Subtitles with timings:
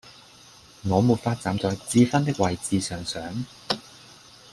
[0.81, 3.43] 我沒法站在智勳的位置上想